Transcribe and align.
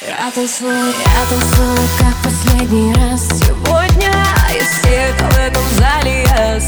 Я 0.00 0.30
танцую, 0.30 0.70
я 0.70 1.26
танцую, 1.28 1.76
как 1.98 2.14
последний 2.22 2.94
раз. 2.94 3.26
Сегодня 3.40 4.12
из 4.54 4.68
всех 4.68 5.16
в 5.18 5.38
этом 5.38 5.62
зале 5.76 6.22
я 6.22 6.60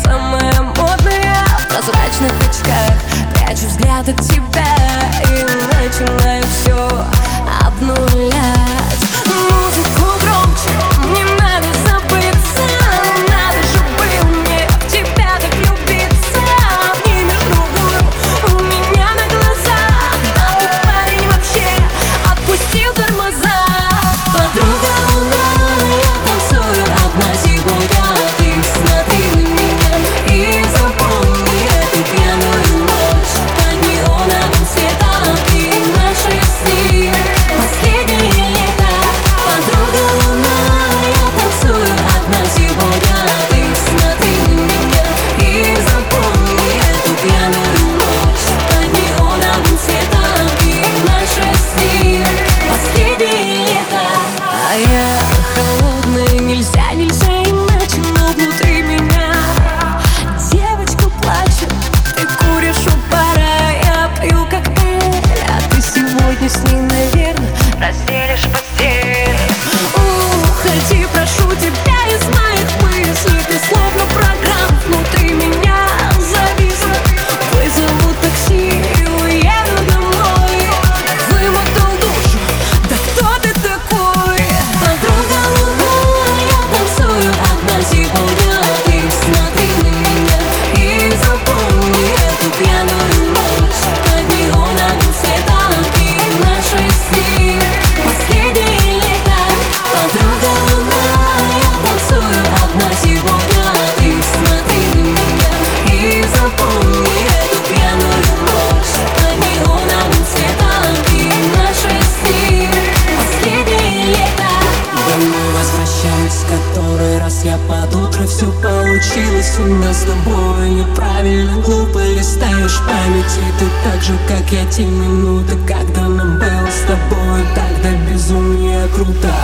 утро 118.01 118.27
все 118.27 118.47
получилось 118.63 119.59
у 119.59 119.67
нас 119.67 119.99
с 119.99 120.05
тобой. 120.05 120.71
Неправильно 120.71 121.61
Глупо 121.63 121.99
листаешь 121.99 122.79
память. 122.87 123.39
И 123.39 123.59
ты 123.59 123.67
так 123.85 124.03
же, 124.03 124.13
как 124.27 124.51
я 124.53 124.65
те 124.67 124.85
минуты 124.85 125.57
Когда 125.67 126.03
нам 126.09 126.39
было 126.39 126.69
с 126.69 126.87
тобой. 126.87 127.43
Тогда 127.55 127.91
безумие 128.11 128.87
круто. 128.95 129.35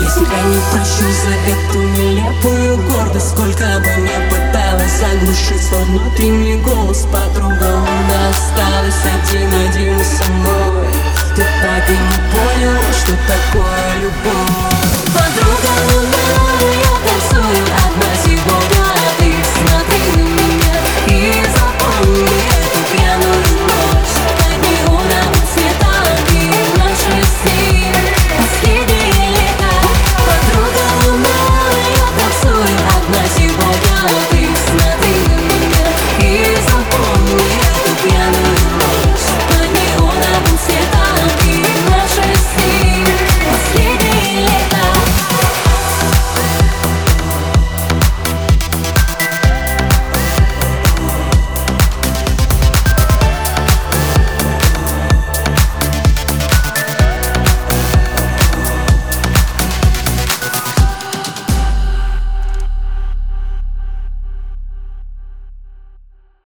Я 0.00 0.10
себя 0.10 0.42
не 0.44 0.58
прощу 0.70 1.08
за 1.22 1.32
эту 1.52 1.82
нелепую 1.82 2.76
гордость. 2.88 3.30
Сколько 3.30 3.64
бы 3.78 4.02
не 4.02 4.30
пыталась 4.30 4.92
заглушить 5.00 5.62
свой 5.62 5.84
внутренний 5.84 6.60
голос 6.62 7.06
Подруга, 7.10 7.82
у 7.82 8.12
нас 8.12 8.36
осталась 8.36 9.02
один-один 9.04 9.98
со 10.04 10.30
мной. 10.32 10.88
Ты 11.34 11.42
так 11.62 11.88
и 11.88 11.92
не 11.92 12.18
понял, 12.30 12.82
что 12.92 13.12
такое 13.26 14.02
любовь. 14.02 14.65